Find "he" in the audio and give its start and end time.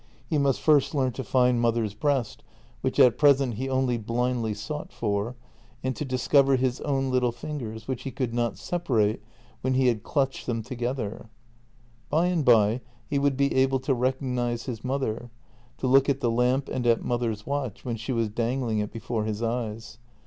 0.27-0.39, 3.53-3.69, 8.01-8.09, 9.75-9.85, 13.11-13.19